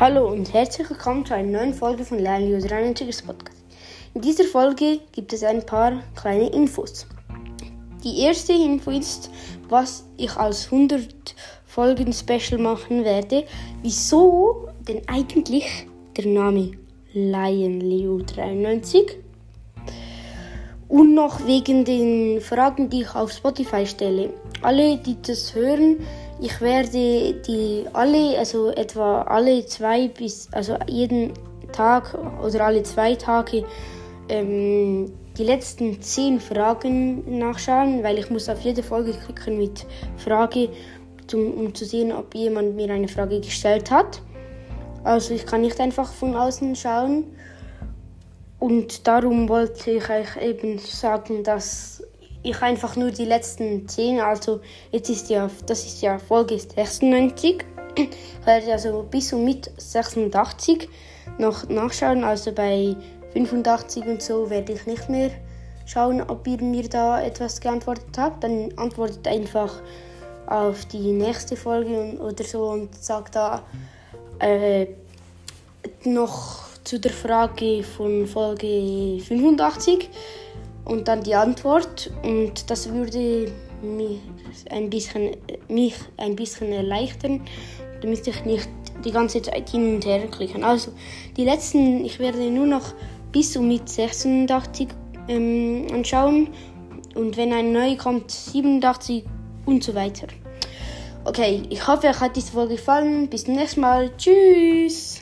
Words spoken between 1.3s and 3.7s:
einer neuen Folge von Lernlio 93 Podcast.